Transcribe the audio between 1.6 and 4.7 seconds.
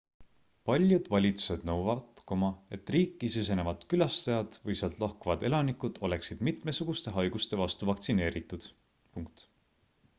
nõuavad et riiki sisenevad külastajad